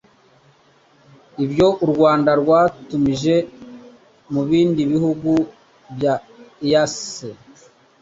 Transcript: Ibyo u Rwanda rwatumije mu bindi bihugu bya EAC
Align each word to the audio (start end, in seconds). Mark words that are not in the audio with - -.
Ibyo 1.43 1.67
u 1.83 1.85
Rwanda 1.91 2.31
rwatumije 2.41 3.35
mu 4.31 4.41
bindi 4.49 4.81
bihugu 4.91 5.31
bya 5.95 6.13
EAC 6.67 7.07